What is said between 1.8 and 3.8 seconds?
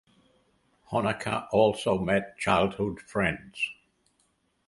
met childhood friends.